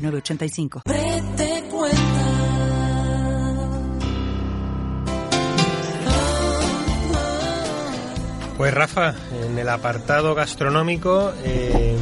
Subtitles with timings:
[0.00, 0.82] 906985.
[0.84, 2.50] Date cuenta.
[8.60, 11.96] Pues Rafa, en el apartado gastronómico eh,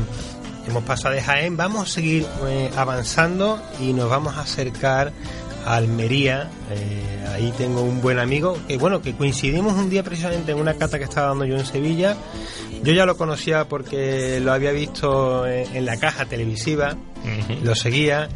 [0.67, 5.13] hemos pasado de Jaén, vamos a seguir eh, avanzando y nos vamos a acercar
[5.65, 6.51] a Almería.
[6.73, 10.75] Eh, ahí tengo un buen amigo que bueno que coincidimos un día precisamente en una
[10.75, 12.17] cata que estaba dando yo en Sevilla.
[12.83, 16.97] Yo ya lo conocía porque lo había visto en, en la caja televisiva,
[17.63, 18.29] lo seguía,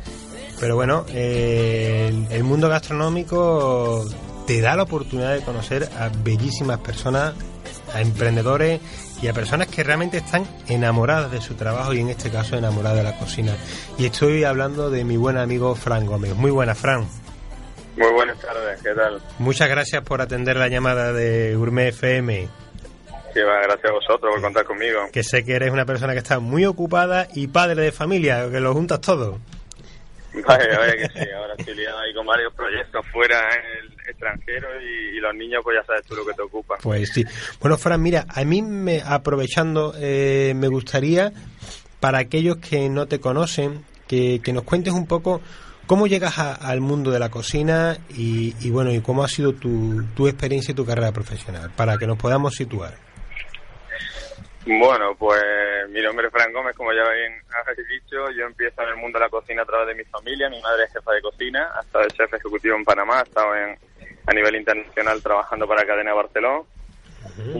[0.60, 4.04] pero bueno, eh, el, el mundo gastronómico
[4.46, 7.34] te da la oportunidad de conocer a bellísimas personas,
[7.94, 8.80] a emprendedores
[9.22, 12.98] y a personas que realmente están enamoradas de su trabajo y en este caso enamoradas
[12.98, 13.54] de la cocina.
[13.98, 16.34] Y estoy hablando de mi buen amigo Fran Gómez.
[16.34, 17.06] Muy buena, Fran.
[17.96, 19.22] Muy buenas tardes, ¿qué tal?
[19.38, 22.48] Muchas gracias por atender la llamada de Gourmet FM,
[23.34, 25.08] Sí, va, gracias a vosotros por contar conmigo.
[25.12, 28.60] que sé que eres una persona que está muy ocupada y padre de familia, que
[28.60, 29.38] lo juntas todo.
[30.46, 34.68] Vaya, vaya que sí, ahora estoy liado ahí con varios proyectos fuera en el extranjero
[34.80, 36.76] y, y los niños pues ya sabes tú lo que te ocupa.
[36.82, 37.22] Pues sí.
[37.60, 41.32] Bueno, Fran, mira, a mí me, aprovechando, eh, me gustaría,
[42.00, 45.42] para aquellos que no te conocen, que, que nos cuentes un poco
[45.86, 49.52] cómo llegas a- al mundo de la cocina y, y bueno, y cómo ha sido
[49.52, 52.94] tu, tu experiencia y tu carrera profesional, para que nos podamos situar.
[54.64, 55.42] Bueno, pues
[55.90, 59.18] mi nombre es Fran Gómez, como ya bien habéis dicho, yo empiezo en el mundo
[59.18, 61.80] de la cocina a través de mi familia, mi madre es jefa de cocina, ha
[61.80, 63.76] estado de chef ejecutivo en Panamá, ha estado en,
[64.24, 66.62] a nivel internacional trabajando para Cadena Barcelona.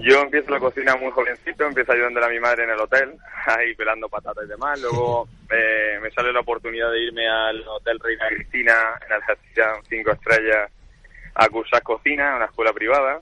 [0.02, 3.14] Yo empiezo la cocina muy jovencito, empiezo ayudándole a mi madre en el hotel,
[3.46, 4.80] ahí pelando patatas y demás.
[4.80, 8.74] Luego eh, me sale la oportunidad de irme al Hotel Reina Cristina
[9.04, 10.70] en Algeciras, cinco estrellas,
[11.34, 13.20] a cursar cocina, una escuela privada.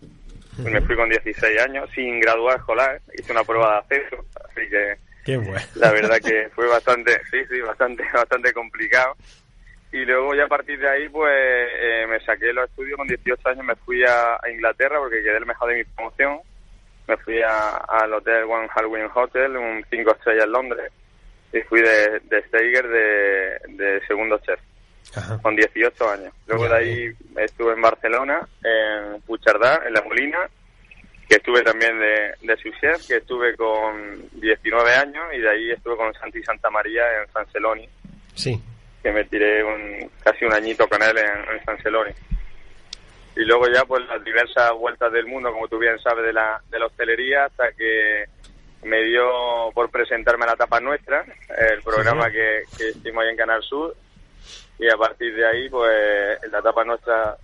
[0.65, 4.97] Me fui con 16 años, sin graduar escolar, hice una prueba de acceso, así que
[5.25, 5.60] Qué bueno.
[5.76, 9.15] la verdad que fue bastante, sí, sí, bastante, bastante complicado.
[9.93, 13.48] Y luego ya a partir de ahí, pues eh, me saqué los estudios con 18
[13.48, 16.41] años, me fui a, a Inglaterra porque quedé el mejor de mi promoción.
[17.09, 20.92] Me fui a- al hotel One Halloween Hotel, un cinco estrellas en Londres,
[21.53, 24.60] y fui de, de Steiger de, de segundo chef
[25.16, 25.38] Ajá.
[25.43, 26.32] con 18 años.
[26.47, 30.48] Luego de ahí estuve en Barcelona, en Puigcerdá, en La Molina,
[31.28, 32.56] que estuve también de, de
[33.06, 37.47] que estuve con 19 años, y de ahí estuve con Santi Santa María en San
[37.53, 37.88] Celoni,
[38.34, 38.60] Sí.
[39.03, 42.12] que me tiré un, casi un añito con él en, en San Celoni.
[43.37, 46.60] Y luego ya pues las diversas vueltas del mundo, como tú bien sabes, de la,
[46.69, 48.25] de la hostelería, hasta que
[48.82, 51.25] me dio por presentarme a la tapa nuestra,
[51.71, 52.32] el programa Sí.
[52.32, 53.94] que, que hicimos ahí en Canal Sur.
[54.81, 57.37] Y a partir de ahí, pues en la tapa nuestra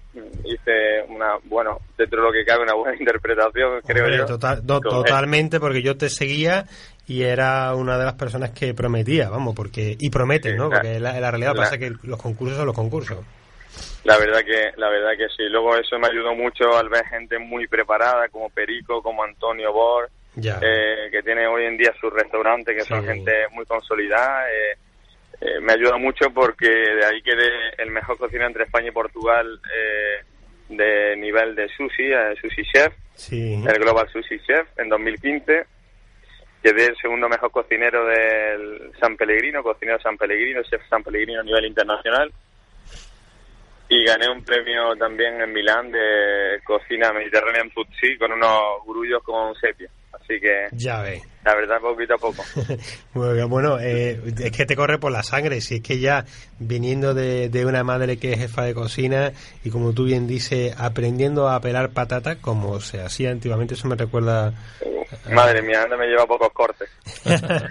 [0.44, 4.24] hice una, bueno, dentro de lo que cabe, una buena interpretación, creo Hombre, yo.
[4.26, 6.64] total- do- Con- totalmente, porque yo te seguía
[7.06, 10.70] y era una de las personas que prometía, vamos, porque y promete, Sí, ¿no?
[10.70, 13.18] Porque la, la realidad pasa que los concursos son los concursos.
[14.04, 15.42] La verdad que, la verdad que sí.
[15.50, 20.08] Luego eso me ayudó mucho al ver gente muy preparada, como Perico, como Antonio Bor,
[20.36, 23.08] eh, que tiene hoy en día su restaurante, que son Sí.
[23.08, 24.44] gente muy consolidada.
[24.50, 24.76] eh,
[25.40, 29.60] eh, me ayuda mucho porque de ahí quedé el mejor cocinero entre España y Portugal
[29.74, 30.24] eh,
[30.68, 33.54] de nivel de sushi, eh, sushi chef, Sí.
[33.66, 35.66] el Global Sushi Chef en 2015.
[36.62, 41.44] Quedé el segundo mejor cocinero del San Pellegrino, cocinero San Pellegrino, chef San Pellegrino a
[41.44, 42.30] nivel internacional.
[43.88, 49.22] Y gané un premio también en Milán de cocina mediterránea en Puzzi con unos grullos
[49.22, 49.88] con sepia.
[50.28, 51.22] Así que Ya ves.
[51.44, 52.42] la verdad poquito a poco.
[53.14, 56.24] Muy bien, Bueno, eh, es que te corre por la sangre, si es que ya
[56.58, 59.32] viniendo de, de una madre que es jefa de cocina
[59.62, 63.94] y como tú bien dices, aprendiendo a pelar patatas como se hacía antiguamente, eso me
[63.96, 64.52] recuerda...
[65.30, 66.88] Madre mía, anda me lleva pocos cortes.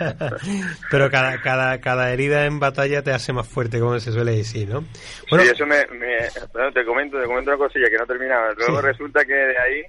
[0.92, 4.69] Pero cada, cada, cada herida en batalla te hace más fuerte, como se suele decir,
[4.69, 4.84] ¿no?
[5.30, 8.54] Bueno, sí, eso me, me- bueno, te comento, te comento una cosilla que no terminaba.
[8.58, 8.88] Luego Sí.
[8.88, 9.81] resulta que de ahí,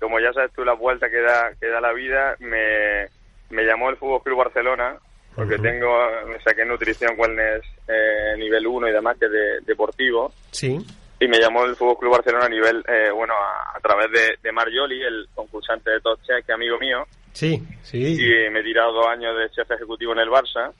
[0.00, 3.08] como ya sabes tú la vuelta que da, que da la vida, me,
[3.50, 4.96] me llamó el Fútbol Club Barcelona,
[5.34, 5.88] porque tengo,
[6.26, 10.78] me saqué nutrición wellness eh, nivel 1 y demás, que es de, deportivo, sí,
[11.20, 14.38] y me llamó el Fútbol Club Barcelona a nivel, eh, bueno, a, a través de,
[14.42, 17.98] de Marjoli, el concursante de Top Chef, que es amigo mío, sí, sí.
[17.98, 20.72] y me he tirado dos años de chef ejecutivo en el Barça,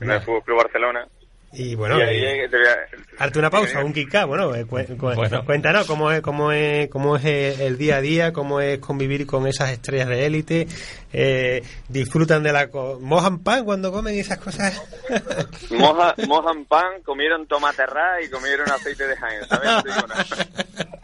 [0.00, 0.20] en el.
[0.20, 1.06] Fútbol Club Barcelona.
[1.52, 4.78] Y bueno, Y ahí, te voy a- Darte una pausa, un kick bueno, eh, cu-
[4.96, 5.44] cu- Bueno.
[5.44, 9.26] cuéntanos cómo es, cómo es, cómo es eh, el día a día, cómo es convivir
[9.26, 10.68] con esas estrellas de élite,
[11.12, 14.80] eh, disfrutan de la co- mojan pan cuando comen y esas cosas.
[15.70, 19.70] Moja, mojan pan, comieron tomate ras y comieron aceite de Jaén, ¿sabes?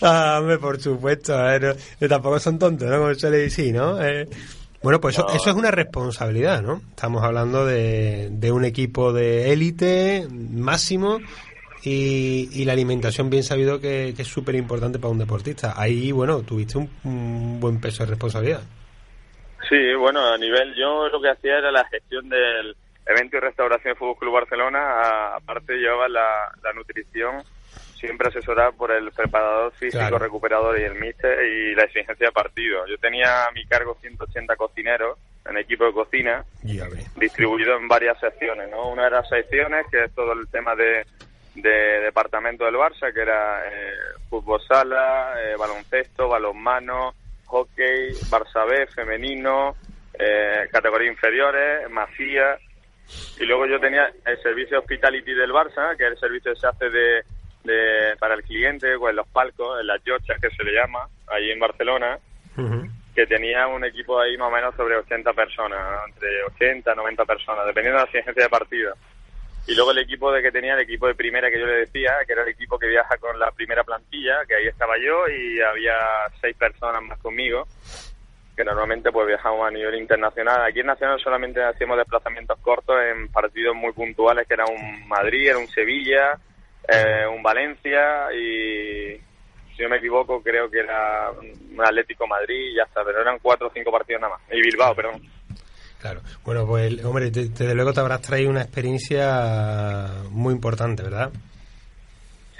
[0.00, 2.98] Ah, hombre, por supuesto, eh, no- tampoco son tontos, ¿no?
[2.98, 4.02] Como se le dice, ¿no?
[4.02, 4.26] Eh,
[4.84, 5.34] bueno, pues eso, No.
[5.34, 6.80] eso es una responsabilidad, ¿no?
[6.90, 11.18] Estamos hablando de, de un equipo de élite máximo
[11.82, 15.74] y, y la alimentación bien sabido que, que es súper importante para un deportista.
[15.76, 18.62] Ahí, bueno, tuviste un, un buen peso de responsabilidad.
[19.68, 22.76] Sí, bueno, a nivel, yo lo que hacía era la gestión del
[23.06, 27.42] evento y restauración de Fútbol Club Barcelona, aparte llevaba la, la nutrición,
[28.04, 30.18] siempre asesorada por el preparador físico, Claro.
[30.18, 32.86] recuperador y el míster y la exigencia de partido.
[32.86, 35.18] Yo tenía a mi cargo 180 cocineros
[35.48, 36.44] en equipo de cocina,
[37.16, 38.88] distribuido en varias secciones, ¿no?
[38.88, 41.04] Una de las secciones, que es todo el tema de,
[41.54, 43.92] de departamento del Barça, que era eh,
[44.30, 47.14] fútbol sala, eh, baloncesto, balonmano,
[47.46, 49.76] hockey, Barça B, femenino,
[50.18, 52.56] eh, categorías inferiores, masía.
[53.38, 56.66] Y luego yo tenía el servicio hospitality del Barça, que es el servicio que se
[56.66, 57.22] hace de,
[57.64, 61.08] de para el cliente, pues en los palcos, en las yochas que se le llama,
[61.26, 62.18] ahí en Barcelona
[63.14, 65.78] que tenía un equipo ahí más o menos sobre 80 personas,
[66.08, 68.94] entre 80 y 90 personas, dependiendo de la exigencia de partido.
[69.66, 72.12] Y luego el equipo de que tenía, el equipo de primera que yo le decía,
[72.26, 75.60] que era el equipo que viaja con la primera plantilla, que ahí estaba yo y
[75.60, 75.94] había
[76.40, 77.66] seis personas más conmigo,
[78.56, 80.62] que normalmente pues viajamos a nivel internacional.
[80.62, 85.48] Aquí en Nacional solamente hacíamos desplazamientos cortos en partidos muy puntuales, que era un Madrid,
[85.48, 86.38] era un Sevilla,
[86.88, 89.16] eh, un Valencia y
[89.76, 93.38] si no me equivoco creo que era un Atlético Madrid y ya está, pero eran
[93.40, 94.42] cuatro o cinco partidos nada más.
[94.52, 95.20] Y Bilbao, perdón.
[96.00, 96.20] Claro.
[96.44, 101.30] Bueno, pues, hombre, te- desde luego te habrás traído una experiencia muy importante, ¿verdad?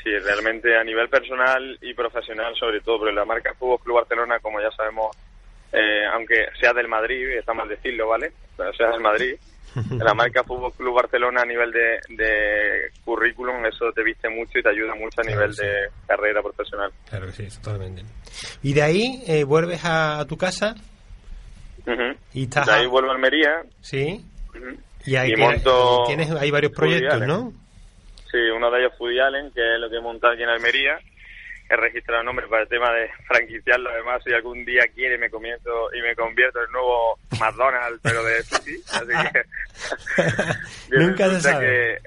[0.03, 4.39] Sí, realmente a nivel personal y profesional sobre todo, pero la marca Fútbol Club Barcelona,
[4.41, 5.17] como ya sabemos,
[5.73, 8.33] eh, aunque sea del Madrid, está mal decirlo, ¿vale?
[8.57, 9.35] Pero sea del Madrid,
[9.99, 14.63] la marca Fútbol Club Barcelona a nivel de, de currículum, eso te viste mucho y
[14.63, 15.63] te ayuda mucho a Claro, nivel sí.
[15.65, 15.73] de
[16.07, 16.91] carrera profesional.
[17.09, 18.03] Claro que sí, totalmente.
[18.63, 20.75] Y de ahí eh, vuelves a, a tu casa
[22.33, 22.67] y estás...
[22.67, 23.63] De ahí vuelvo a Almería.
[23.81, 24.25] Sí.
[25.05, 27.21] Y ahí Y monto tienes hay varios proyectos.
[27.27, 27.53] ¿no?
[28.31, 30.99] Sí, uno de ellos Foodie Allen, que es lo que he montado aquí en Almería.
[31.71, 33.91] He registrado el nombre para el tema de franquiciarlo.
[33.91, 38.23] Además, si algún día quiere, me comienzo y me convierto en el nuevo McDonald's, pero
[38.23, 38.83] de sushi.
[38.93, 40.97] Así que.
[40.99, 41.67] Nunca se sabe.
[41.67, 41.99] que-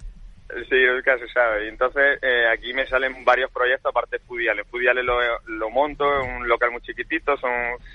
[0.70, 1.66] sí, nunca se sabe.
[1.66, 4.20] Y entonces, eh, aquí me salen varios proyectos aparte.
[4.20, 4.50] Foodie
[4.90, 7.52] Allen lo, lo monto en un local muy chiquitito, son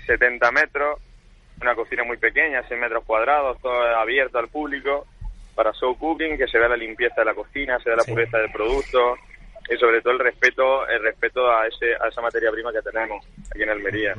[0.07, 1.01] 70 metros,
[1.61, 5.07] una cocina muy pequeña, 6 metros cuadrados, todo abierto al público
[5.55, 8.11] para show cooking, que se vea la limpieza de la cocina, se vea la Sí.
[8.13, 9.17] pureza del producto
[9.71, 13.27] y sobre todo el respeto el respeto a ese a esa materia prima que tenemos
[13.51, 14.15] aquí en Almería.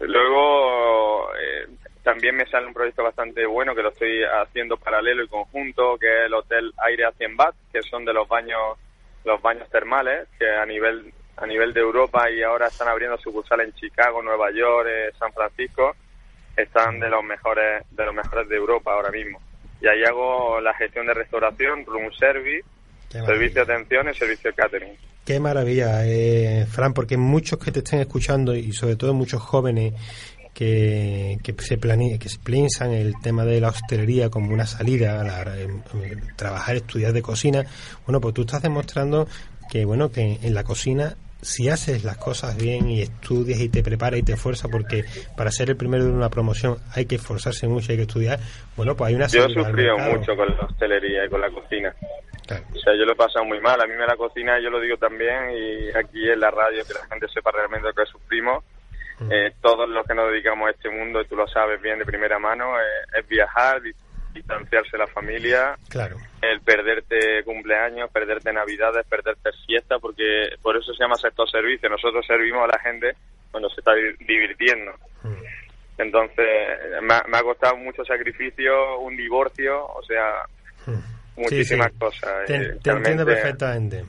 [0.00, 1.66] Luego eh,
[2.02, 6.06] también me sale un proyecto bastante bueno que lo estoy haciendo paralelo y conjunto, que
[6.06, 8.78] es el hotel Aire a 100 Baht, que son de los baños
[9.24, 13.68] los baños termales que a nivel a nivel de Europa y ahora están abriendo sucursales
[13.68, 15.96] en Chicago, Nueva York, eh, San Francisco,
[16.56, 19.40] están de los mejores de los mejores de Europa ahora mismo.
[19.80, 22.64] Y ahí hago la gestión de restauración, room service.
[23.12, 24.92] Servicio de atención y servicio de catering.
[25.24, 29.94] Qué maravilla, eh, Fran, porque muchos que te estén escuchando y sobre todo muchos jóvenes
[30.54, 35.22] que, que se plane, que se piensan el tema de la hostelería como una salida,
[35.24, 35.68] la- eh,
[36.36, 37.64] trabajar, estudiar de cocina,
[38.06, 39.26] bueno, pues tú estás demostrando
[39.70, 43.82] que bueno que en la cocina si haces las cosas bien y estudias y te
[43.82, 45.04] preparas y te esfuerzas porque
[45.36, 48.38] para ser el primero de una promoción hay que esforzarse mucho, hay que estudiar,
[48.76, 51.92] bueno, pues hay una Yo he sufrido mucho con la hostelería y con la cocina.
[52.74, 53.80] O sea, yo lo he pasado muy mal.
[53.80, 56.94] A mí me la cocina, yo lo digo también, y aquí en la radio, que
[56.94, 58.64] la gente sepa realmente lo que sufrimos.
[59.20, 59.32] Mm.
[59.32, 62.04] Eh, todos los que nos dedicamos a este mundo, y tú lo sabes bien de
[62.04, 63.92] primera mano, eh, es viajar, di-
[64.32, 66.16] distanciarse de la familia, Claro.
[66.40, 71.88] el perderte cumpleaños, perderte navidades, perderte fiestas, porque por eso se llama sector servicio.
[71.90, 73.14] Nosotros servimos a la gente
[73.50, 74.92] cuando se está di- divirtiendo.
[75.22, 75.34] Mm.
[75.98, 76.46] Entonces,
[77.02, 80.42] me ha, me ha costado mucho sacrificio, un divorcio, o sea,
[81.36, 81.98] muchísimas Sí, sí.
[81.98, 82.30] cosas.
[82.46, 84.04] Te, eh, te entiendo perfectamente.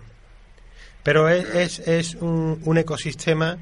[1.04, 3.58] Pero es, es, es un, un ecosistema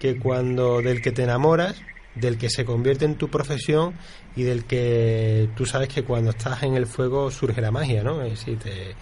[0.00, 1.80] que cuando del que te enamoras,
[2.16, 3.94] del que se convierte en tu profesión
[4.34, 8.22] y del que tú sabes que cuando estás en el fuego surge la magia, ¿no?
[8.22, 8.94] Es decir, te-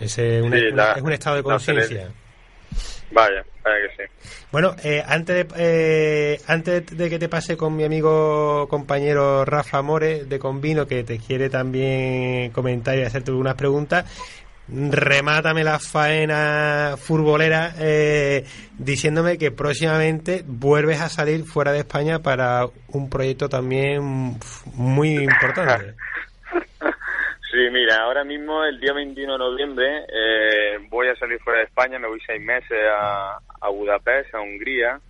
[0.00, 2.08] es, una- un estado de conciencia.
[3.10, 4.12] Vaya, vaya que sí.
[4.52, 9.82] Bueno, eh, antes, de, eh, antes de que te pase con mi amigo compañero Rafa
[9.82, 14.04] More de Convino, que te quiere también comentar y hacerte unas preguntas,
[14.68, 18.44] remátame la faena futbolera eh,
[18.76, 24.38] diciéndome que próximamente vuelves a salir fuera de España para un proyecto también
[24.74, 25.94] muy importante.
[27.58, 31.64] Sí, mira, ahora mismo el día 21 de noviembre eh, voy a salir fuera de
[31.64, 35.00] España, me voy seis meses a, a Budapest, a Hungría,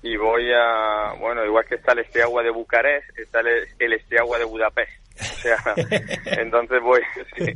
[0.00, 4.38] y voy a, bueno, igual que está el Esteagua de Bucarest, está el, el Esteagua
[4.38, 4.92] de Budapest.
[5.18, 5.58] O sea,
[6.40, 7.00] entonces voy,
[7.36, 7.52] sí,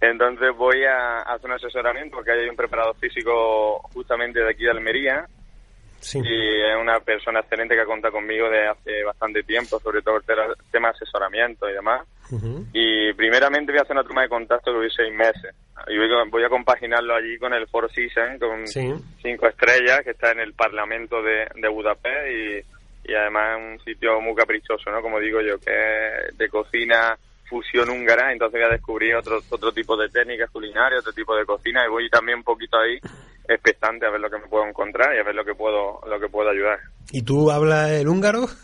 [0.00, 4.72] entonces voy a hacer un asesoramiento porque hay un preparador físico justamente de aquí de
[4.72, 5.24] Almería
[6.00, 6.20] Sí.
[6.22, 10.16] y es una persona excelente que ha contado conmigo de hace bastante tiempo, sobre todo
[10.18, 12.06] el tema- de asesoramiento y demás.
[12.72, 15.54] Y primeramente voy a hacer una toma de contacto que voy seis meses.
[15.88, 18.92] Y voy, a- voy a compaginarlo allí con el Four Seasons, con Sí.
[19.22, 23.84] cinco estrellas, que está en el Parlamento de, de Budapest y, y además es un
[23.84, 25.00] sitio muy caprichoso, ¿no?
[25.02, 25.70] Como digo yo, que
[26.30, 27.16] es de cocina
[27.48, 31.44] fusión húngara, entonces voy a descubrir otro, otro tipo de técnicas culinarias, otro tipo de
[31.46, 32.98] cocina y voy también un poquito ahí
[33.48, 36.20] expectante a ver lo que me puedo encontrar y a ver lo que puedo, lo
[36.20, 36.78] que puedo ayudar.
[37.10, 38.46] ¿Y tú hablas el húngaro?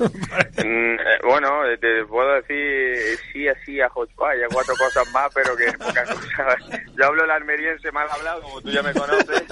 [0.00, 5.06] Mm, eh, bueno, eh, te puedo decir eh, sí, así, a y a cuatro cosas
[5.12, 6.56] más, pero que pocas cosas.
[6.98, 9.44] Yo hablo el almeriense mal hablado, como tú ya me conoces,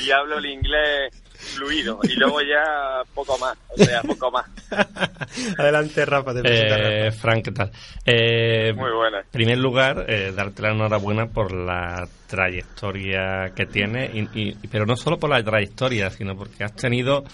[0.06, 4.46] y hablo el inglés fluido, y luego ya poco más, o sea, poco más.
[5.58, 7.18] Adelante, Rafa, te presenta Eh, Rafa.
[7.20, 7.70] Frank, ¿qué tal?
[8.04, 9.20] Eh, Muy buena.
[9.20, 14.86] En primer lugar, eh, darte la enhorabuena por la trayectoria que tienes, y, y- pero
[14.86, 17.24] no solo por la trayectoria, sino porque has tenido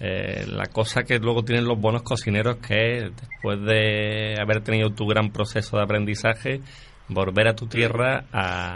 [0.00, 4.90] eh, la cosa que luego tienen los buenos cocineros, que es después de haber tenido
[4.90, 6.60] tu gran proceso de aprendizaje,
[7.08, 8.72] volver a tu tierra a,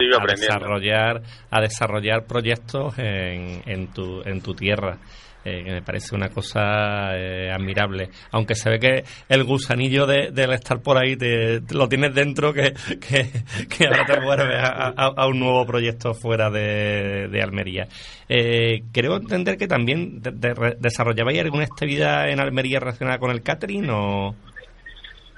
[0.47, 1.21] desarrollar
[1.51, 4.97] a desarrollar proyectos en, en tu en tu tierra
[5.45, 8.09] eh, que me parece una cosa eh, admirable.
[8.31, 12.15] Aunque se ve que el gusanillo de, del estar por ahí te, te lo tienes
[12.15, 12.71] dentro que,
[13.01, 13.29] que,
[13.67, 17.87] que ahora te vuelves a, a- a un nuevo proyecto fuera de, de Almería.
[18.29, 23.41] Eh, creo entender que también de- de- desarrollabais alguna actividad en Almería relacionada con el
[23.43, 24.35] catering o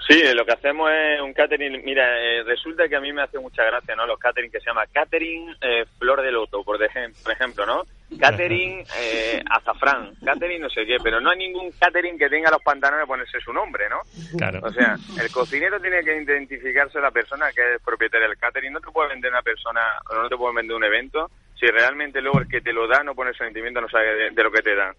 [0.08, 1.84] Sí, lo que hacemos es un catering.
[1.84, 4.06] Mira, eh, resulta que a mí me hace mucha gracia, ¿no?
[4.06, 7.84] Los catering que se llama catering eh, flor de loto, por, dejem- por ejemplo, ¿no?
[8.20, 12.62] Catering eh, azafrán, catering no sé qué, pero no hay ningún catering que tenga los
[12.62, 14.02] pantalones ponerse su nombre, ¿no?
[14.38, 18.74] claro O sea, el cocinero tiene que identificarse la persona que es propietaria del catering.
[18.74, 19.82] No te puede vender una persona
[20.12, 23.02] o no te puede vender un evento si realmente luego el que te lo da
[23.02, 24.94] no pone sentimiento, no sabe de, de lo que te da.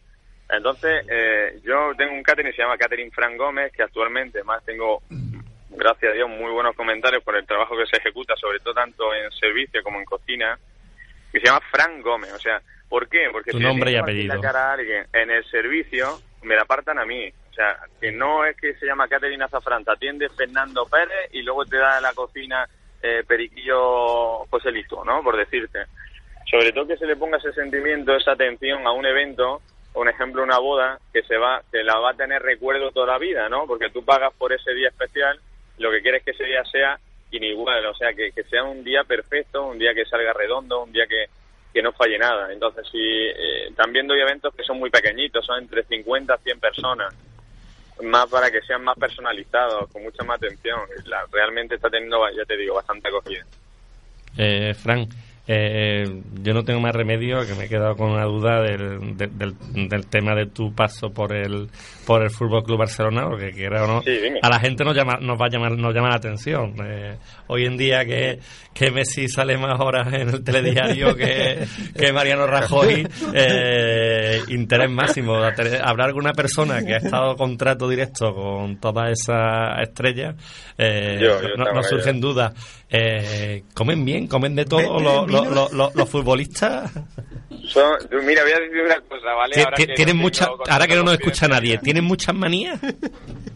[0.49, 4.65] Entonces, eh, yo tengo un catering que se llama Catering Fran Gómez, que actualmente más
[4.65, 5.03] tengo,
[5.71, 9.13] gracias a Dios, muy buenos comentarios por el trabajo que se ejecuta, sobre todo tanto
[9.15, 10.59] en servicio como en cocina,
[11.33, 12.33] que se llama Fran Gómez.
[12.33, 13.29] O sea, ¿por qué?
[13.33, 14.35] Porque Tu si nombre y apellido.
[14.37, 17.29] la cara a alguien en el servicio, me la apartan a mí.
[17.51, 21.43] O sea, que no es que se llama Catherine Azafrán, te atiende Fernando Pérez y
[21.43, 22.69] luego te da la cocina
[23.03, 25.23] eh, Periquillo Joselito, ¿no?
[25.23, 25.81] Por decirte.
[26.51, 29.61] Sobre todo que se le ponga ese sentimiento, esa atención a un evento,
[29.97, 33.19] un ejemplo, una boda, que se va, que la va a tener recuerdo toda la
[33.19, 33.67] vida, ¿no?
[33.67, 35.41] Porque tú pagas por ese día especial,
[35.79, 36.99] lo que quieres que ese día sea
[37.31, 41.07] inigual, o sea, que, sea un día perfecto, un día que salga redondo, un día
[41.07, 41.27] que,
[41.73, 42.53] que no falle nada.
[42.53, 46.61] Entonces, sí, eh, también doy eventos que son muy pequeñitos, son entre 50 a 100
[46.61, 47.15] personas,
[48.03, 50.79] más para que sean más personalizados, con mucha más atención.
[51.07, 53.45] La- realmente está teniendo, ya te digo, bastante acogida.
[54.37, 55.09] Eh, Fran,
[55.49, 59.29] eh, yo no tengo más remedio que me he quedado con una duda del, de-
[59.29, 59.55] del,
[59.89, 61.69] del tema de tu paso por el
[62.07, 64.11] por el Fútbol Club Barcelona, porque quiera o no, Sí,
[64.41, 66.75] a la gente nos llama nos va a llamar nos llama la atención.
[66.85, 67.17] Eh,
[67.49, 68.39] hoy en día que,
[68.73, 71.65] que Messi sale más horas en el telediario que,
[71.97, 75.35] que Mariano Rajoy, eh, interés máximo.
[75.37, 80.35] Habrá alguna persona que ha estado contrato directo con todas esas estrellas,
[80.79, 81.19] eh,
[81.57, 82.53] no, no surgen dudas.
[82.89, 84.29] Eh, ¿Comen bien?
[84.29, 86.91] ¿Comen de todo los, los, futbolistas?
[87.69, 89.55] Son- mira, voy a decir una cosa, ¿vale?
[89.63, 91.79] Ahora que ¿Tienen no mucha, tengo ahora que no nos escucha nadie.
[91.79, 92.79] ¿tienen muchas manías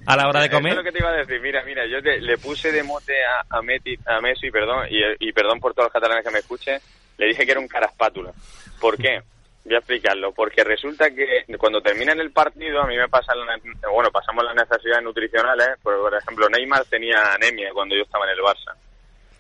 [0.07, 0.77] a la hora de Eso es comer?
[0.77, 1.41] lo que te iba a decir.
[1.41, 5.01] Mira, mira, yo te- le puse de mote a, a, Meti- a Messi, perdón, y,
[5.29, 6.81] y perdón por todos los catalanes que me escuchen,
[7.19, 8.33] le dije que era un caraspátula.
[8.81, 9.21] ¿Por qué?
[9.65, 10.33] Voy a explicarlo.
[10.33, 13.61] Porque resulta que cuando termina el partido, a mí me pasan, las-
[13.93, 15.69] bueno, pasamos las necesidades nutricionales.
[15.83, 18.75] Por, por ejemplo, Neymar tenía anemia cuando yo estaba en el Barça.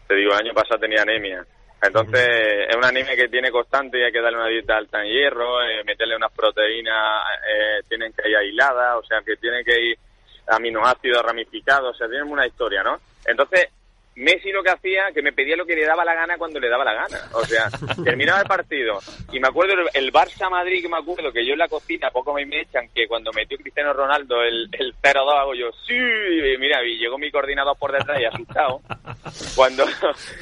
[0.06, 1.44] Te digo, el año pasado tenía anemia.
[1.82, 2.28] Entonces,
[2.68, 5.62] es una anemia que tiene constante y hay que darle una dieta alta en hierro,
[5.62, 9.98] eh, meterle unas proteínas, eh, tienen que ir aisladas, o sea, que tiene que ir
[10.46, 13.00] aminoácidos ramificados, o sea, tienen una historia, ¿no?
[13.24, 13.68] Entonces,
[14.16, 16.68] Messi lo que hacía, que me pedía lo que le daba la gana cuando le
[16.68, 17.18] daba la gana.
[17.32, 17.70] O sea,
[18.04, 18.98] terminaba el partido.
[19.32, 22.10] Y me acuerdo el, el Barça Madrid, que me acuerdo que yo en la cocina,
[22.10, 26.58] poco me echan, que cuando metió Cristiano Ronaldo el, el 0-2 hago yo, sí, y
[26.58, 28.80] mira, y llegó mi coordinador por detrás y asustado.
[29.54, 29.84] Cuando,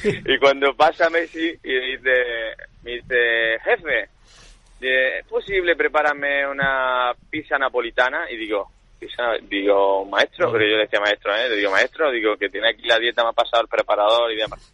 [0.05, 4.09] y cuando pasa Messi y dice, me dice, jefe,
[4.81, 8.31] eh, ¿es posible prepararme una pizza napolitana?
[8.31, 11.49] Y digo, pizza, digo, maestro, pero yo le decía maestro, ¿eh?
[11.49, 14.37] Le digo, maestro, digo que tiene aquí la dieta, me ha pasado el preparador y
[14.37, 14.73] demás.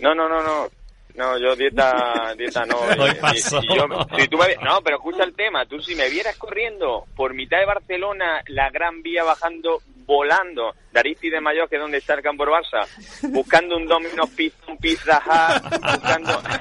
[0.00, 0.68] No, no, no, no.
[1.14, 2.76] No, yo dieta, dieta no.
[2.78, 3.60] Hoy Y- y- pasó.
[3.62, 3.86] y yo-
[4.18, 5.66] si tú me- no, pero escucha el tema.
[5.66, 11.00] Tú si me vieras corriendo por mitad de Barcelona, la Gran Vía bajando, volando, de
[11.00, 12.86] Aristide Mayor, que es donde está el campo Barça,
[13.30, 16.42] buscando un Domino's Pizza, un Pizza Hut, buscando...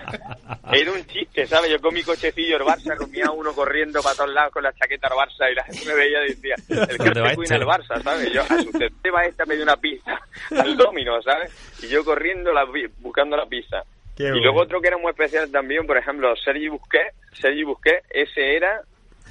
[0.72, 1.70] Era un chiste, ¿sabes?
[1.72, 5.10] Yo con mi cochecillo el Barça, comía uno corriendo para todos lados con la chaqueta
[5.10, 7.56] del Barça y la gente me veía y decía, el que ¿Dónde va se cuida
[7.56, 7.56] este?
[7.56, 8.32] el Barça, ¿sabes?
[8.32, 8.72] Yo, a su
[9.14, 10.18] va esta me dio una pizza
[10.58, 11.52] al Domino, ¿sabes?
[11.84, 12.66] Y yo corriendo la,
[13.00, 13.84] buscando la pizza.
[14.22, 14.46] Qué y bueno.
[14.46, 18.82] luego otro que era muy especial también, por ejemplo, Sergi Busquets, Sergi Busquets, ese era,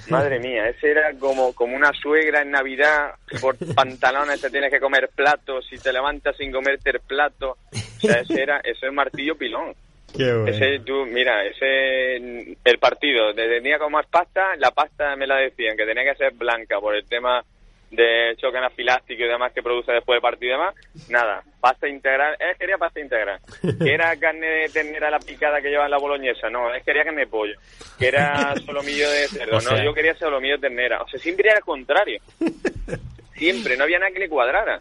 [0.09, 4.81] madre mía, ese era como, como una suegra en Navidad, por pantalones te tienes que
[4.81, 8.93] comer platos, si te levantas sin comerte el plato, o sea, ese era, ese es
[8.93, 9.75] martillo pilón.
[10.17, 10.49] Qué bueno.
[10.49, 12.17] Ese, tú, mira, ese,
[12.65, 16.33] el partido, tenía como más pasta, la pasta me la decían, que tenía que ser
[16.33, 17.45] blanca por el tema
[17.91, 20.75] de choque anafiláctico y demás que produce después del partido y demás,
[21.09, 23.41] nada, pasta integral, él quería pasta integral,
[23.83, 27.05] que era carne de ternera la picada que lleva en la boloñesa, no, él quería
[27.05, 27.55] carne de pollo,
[27.99, 31.19] que era solomillo de cerdo, O sea- no, yo quería solomillo de ternera, o sea,
[31.19, 32.21] siempre era contrario,
[33.35, 34.79] siempre, no había nada que le cuadrara.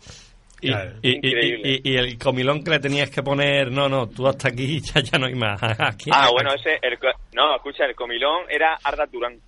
[0.62, 0.92] Y, Claro.
[1.01, 1.80] y- y- Increíble.
[1.84, 5.00] y- y el comilón que le tenías que poner, no, no, tú hasta aquí ya,
[5.01, 5.58] ya no hay más.
[5.63, 6.98] Aquí, Ah, bueno, ese, el,
[7.34, 9.39] no, escucha, el comilón era Arda Turán.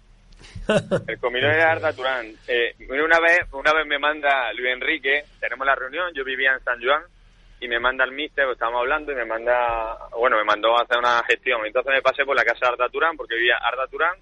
[1.08, 2.34] El comilón era Arda Turán.
[2.48, 6.64] Eh, una vez, una vez me manda Luis Enrique, tenemos la reunión, yo vivía en
[6.64, 7.04] San Juan,
[7.60, 10.84] y me manda el míster, pues, estábamos hablando, y me manda, bueno, me mandó a
[10.84, 11.66] hacer una gestión.
[11.66, 14.16] Entonces me pasé por la casa de Arda Turán, porque vivía Arda Turán,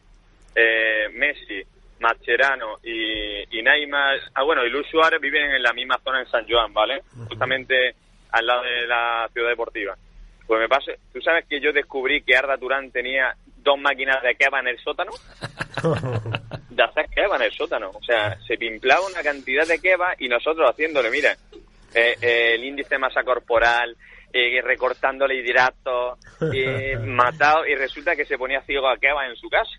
[0.55, 1.63] eh, Messi,
[1.99, 6.29] Mascherano y, y Neymar, ah bueno, y Luis Suárez viven en la misma zona en
[6.29, 7.03] San Juan, ¿vale?
[7.27, 7.93] Justamente
[8.31, 9.95] al lado de la ciudad deportiva.
[10.47, 14.35] Pues me pasé, tú sabes que yo descubrí que Arda Turán tenía dos máquinas de
[14.35, 15.11] kebab en el sótano,
[16.69, 20.27] de hacer kebab en el sótano, o sea, se pimplaba una cantidad de kebab y
[20.27, 21.35] nosotros haciéndole, mira,
[21.93, 23.95] eh, eh, el índice de masa corporal,
[24.31, 26.19] eh, recortándole hidratos,
[26.53, 29.71] eh, matado, y resulta que se ponía ciego a kebab en su casa.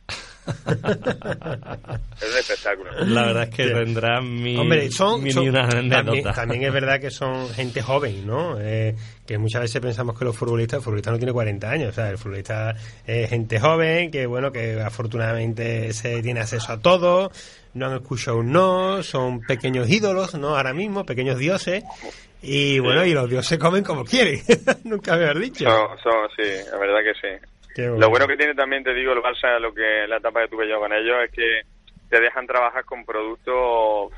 [2.20, 2.90] Es un espectáculo.
[3.06, 3.72] La verdad es que Sí.
[3.74, 8.58] tendrán mi, Hombre, son, una también, también es verdad que son gente joven, ¿no?
[8.60, 8.94] Eh,
[9.26, 12.10] que muchas veces pensamos que los futbolistas, el futbolista no tiene 40 años, o sea,
[12.10, 12.74] el futbolista
[13.06, 17.30] es gente joven, que bueno, que afortunadamente se tiene acceso a todo,
[17.74, 20.56] no han escuchado un no, son pequeños ídolos, ¿no?
[20.56, 21.84] Ahora mismo, pequeños dioses,
[22.42, 24.40] y bueno, y los dioses comen como quieren,
[24.84, 25.64] nunca me has dicho.
[25.64, 27.46] Son, son, sí, la verdad que sí.
[27.76, 27.98] Bueno.
[27.98, 30.68] Lo bueno que tiene también, te digo, el Barça, lo que la etapa que tuve
[30.68, 31.62] yo con ellos, es que
[32.09, 34.12] te dejan trabajar con productos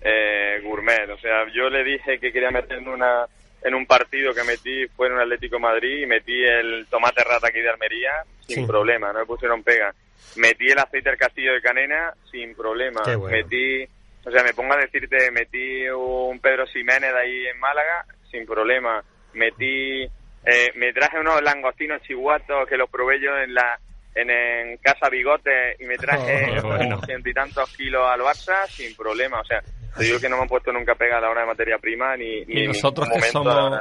[0.00, 1.08] eh, gourmet.
[1.10, 3.26] O sea, yo le dije que quería meterme una
[3.64, 7.24] en un partido que metí, fue en un Atlético de Madrid, y metí el tomate
[7.24, 8.12] rata aquí de Almería
[8.46, 9.94] sin problema, no me pusieron pega.
[10.36, 13.00] Metí el aceite del castillo de Canena sin problema.
[13.04, 13.24] Bueno.
[13.24, 13.84] Metí,
[14.24, 18.44] o sea, me pongo a decirte, metí un Pedro Ximénez de ahí en Málaga sin
[18.44, 19.02] problema.
[19.32, 20.06] Metí,
[20.46, 23.78] eh, me traje unos langostinos chihuatos que los probé yo en la
[24.14, 27.00] en, en Casa Bigote y me traje Oh, bueno.
[27.04, 29.40] ciento y tantos kilos al Barça sin problema.
[29.40, 29.60] O sea,
[29.96, 32.16] te digo que no me han puesto nunca pega a la hora de materia prima
[32.16, 33.72] ni, ni Y nosotros que somos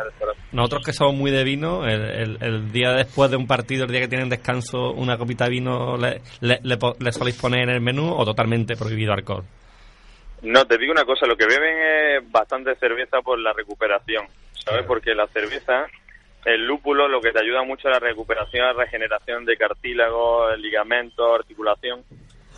[0.51, 3.91] nosotros que somos muy de vino, el, el- el día después de un partido, el
[3.91, 7.69] día que tienen descanso, una copita de vino, ¿le, le, le le soléis poner en
[7.69, 9.43] el menú o totalmente prohibido alcohol?
[10.41, 14.83] No, te digo una cosa, lo que beben es bastante cerveza por la recuperación, ¿sabes?
[14.85, 15.85] Porque la cerveza,
[16.45, 20.57] el lúpulo, lo que te ayuda mucho a la recuperación, a la regeneración de cartílagos,
[20.59, 22.03] ligamentos, articulación,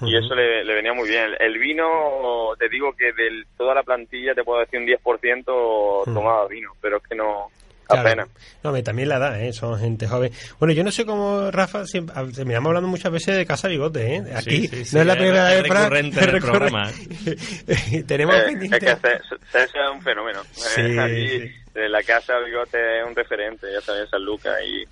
[0.02, 1.24] y eso le, le venía muy bien.
[1.40, 6.14] El, el vino, te digo que de toda la plantilla, te puedo decir un 10%
[6.14, 7.48] tomaba vino, pero es que no,
[7.88, 8.02] Claro.
[8.02, 8.30] apenas.
[8.64, 9.54] No, me- también la edad, ¿eh?
[9.54, 10.32] Son gente joven.
[10.60, 14.24] Bueno, yo no sé cómo, Rafa, siempre, terminamos hablando muchas veces de Casa Bigote, ¿eh?
[14.36, 16.90] Aquí, Sí, sí, sí, no es la es- primera es vez, recurrente en el programa.
[18.08, 18.78] Tenemos Eh, pendiente...
[18.92, 20.42] es que es un fenómeno.
[20.52, 20.82] Sí,
[21.76, 24.84] En la casa Bigote es un referente, ya sabes, en San Lucas, y,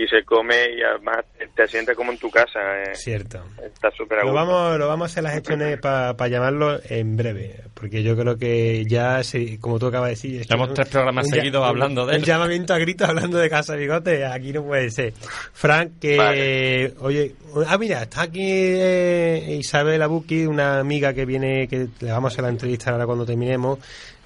[0.00, 2.60] y se come y además te, te sientes como en tu casa.
[2.82, 2.94] eh.
[2.94, 3.42] Cierto.
[3.60, 8.04] Está súper Lo vamos, lo vamos a hacer las gestiones para llamarlo en breve, porque
[8.04, 10.40] yo creo que ya, se- como tú acabas de decir...
[10.40, 12.24] esto Llevamos es un- tres programas seguidos un- hablando de Un él.
[12.24, 15.12] llamamiento a gritos hablando de Casa Bigote, aquí no puede ser.
[15.52, 16.16] Frank, que...
[16.16, 16.94] Vale.
[17.00, 17.34] Oye,
[17.66, 22.34] ah, mira, está aquí eh, Isabel Abuki, una amiga que viene, que le vamos a
[22.34, 23.80] hacer la entrevista ahora cuando terminemos,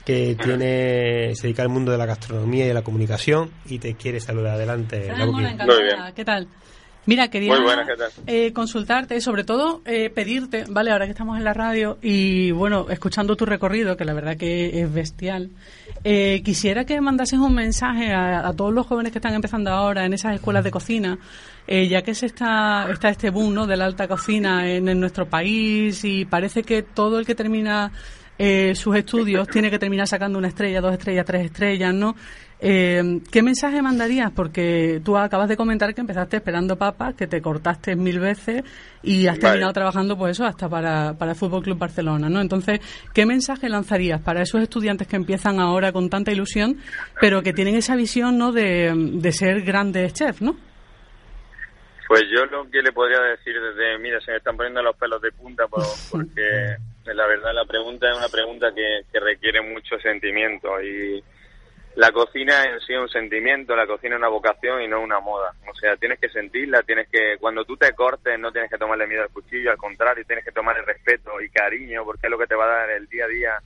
[0.04, 3.94] que tiene se dedica al mundo de la gastronomía y de la comunicación y te
[3.94, 5.10] quiere saludar adelante.
[5.12, 6.12] Hola, encantada.
[6.14, 6.48] ¿Qué tal?
[7.04, 8.10] Mira, quería Muy buenas, ¿qué tal?
[8.28, 12.86] eh, consultarte, sobre todo eh, pedirte, vale, ahora que estamos en la radio y bueno,
[12.90, 15.50] escuchando tu recorrido, que la verdad que es bestial,
[16.04, 20.06] eh, quisiera que mandases un mensaje a, a todos los jóvenes que están empezando ahora
[20.06, 21.18] en esas escuelas de cocina,
[21.66, 23.66] eh, ya que se está, está este boom ¿no?
[23.66, 27.90] de la alta cocina en, en nuestro país y parece que todo el que termina
[28.44, 32.16] eh, sus estudios tiene que terminar sacando una estrella, dos estrellas, tres estrellas, ¿no?
[32.64, 34.30] Eh, ¿Qué mensaje mandarías?
[34.30, 38.62] Porque tú acabas de comentar que empezaste esperando papas, que te cortaste mil veces
[39.02, 39.40] y has Vale.
[39.40, 42.40] terminado trabajando, pues eso, hasta para, para el Fútbol Club Barcelona, ¿no?
[42.40, 42.80] Entonces,
[43.12, 46.78] ¿qué mensaje lanzarías para esos estudiantes que empiezan ahora con tanta ilusión,
[47.20, 48.52] pero que tienen esa visión, ¿no?
[48.52, 50.56] De, de ser grandes chefs, ¿no?
[52.08, 55.20] Pues yo lo que le podría decir desde, mira, se me están poniendo los pelos
[55.22, 59.98] de punta por- porque la verdad la pregunta es una pregunta que, que requiere mucho
[59.98, 61.22] sentimiento y
[61.94, 65.20] la cocina en sí es un sentimiento, la cocina es una vocación y no una
[65.20, 65.52] moda.
[65.70, 69.06] O sea, tienes que sentirla, tienes que, cuando tú te cortes no tienes que tomarle
[69.06, 72.38] miedo al cuchillo, al contrario, tienes que tomar el respeto y cariño porque es lo
[72.38, 73.62] que te va a dar el día a día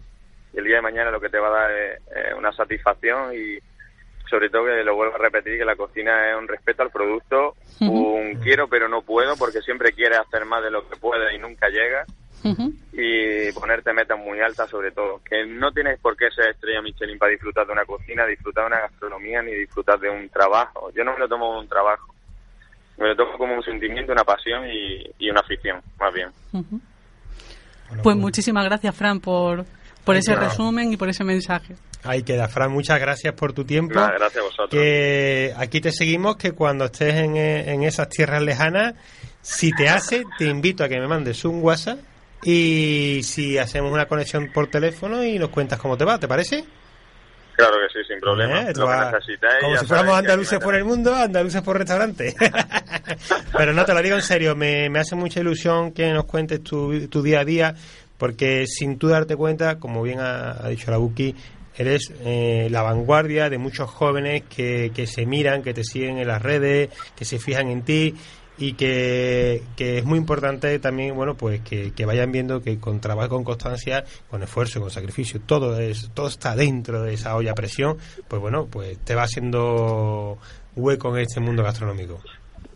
[0.52, 3.32] y el día de mañana lo que te va a dar es, es una satisfacción
[3.34, 3.58] y
[4.28, 7.54] sobre todo que lo vuelvo a repetir que la cocina es un respeto al producto,
[7.80, 11.38] un quiero pero no puedo porque siempre quieres hacer más de lo que puedes y
[11.38, 12.08] nunca llegas
[12.92, 17.18] Y ponerte metas muy altas sobre todo, que no tienes por qué ser estrella Michelin
[17.18, 20.90] para disfrutar de una cocina, disfrutar de una gastronomía ni disfrutar de un trabajo.
[20.94, 22.14] Yo no me lo tomo como un trabajo,
[22.98, 26.28] me lo tomo como un sentimiento, una pasión y, y una afición, más bien.
[26.52, 29.64] Bueno, Pues muchísimas gracias, Fran, por,
[30.04, 31.74] por ese resumen y por ese mensaje.
[32.04, 33.94] Ahí queda, Fran, muchas gracias por tu tiempo.
[33.94, 34.70] Nada, gracias a vosotros.
[34.70, 38.94] Que aquí te seguimos, que cuando estés en, en esas tierras lejanas,
[39.42, 41.98] si te hace, te invito a que me mandes un WhatsApp
[42.42, 46.64] y si hacemos una conexión por teléfono y nos cuentas cómo te va, ¿te parece?
[47.56, 48.62] Claro que sí, sin problema.
[48.62, 48.80] Eh, que
[49.60, 52.34] como si fuéramos andaluces por el mundo, andaluces por restaurante.
[53.56, 56.62] Pero no, te lo digo en serio, me, me hace mucha ilusión que nos cuentes
[56.62, 57.74] tu, tu día a día,
[58.18, 61.34] porque sin tú darte cuenta, como bien ha, ha dicho la Buki,
[61.78, 66.28] eres eh, la vanguardia de muchos jóvenes que, que se miran, que te siguen en
[66.28, 68.14] las redes, que se fijan en ti
[68.58, 73.00] y que, que es muy importante también, bueno, pues que, que vayan viendo que con
[73.00, 77.52] trabajo, con constancia, con esfuerzo, con sacrificio, todo es, todo está dentro de esa olla
[77.52, 80.38] a presión, pues bueno, pues te va haciendo
[80.74, 82.20] hueco en este mundo gastronómico.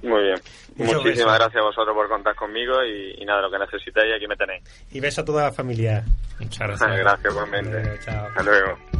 [0.02, 0.40] Muy bien.
[0.76, 1.26] Muchísimas gracias.
[1.26, 4.62] gracias a vosotros por contar conmigo y, y nada, lo que necesitéis aquí me tenéis.
[4.90, 6.04] Y beso a toda la familia.
[6.38, 6.90] Muchas gracias.
[6.98, 7.98] Gracias, igualmente.
[8.02, 8.26] Chao.
[8.28, 8.99] Hasta luego.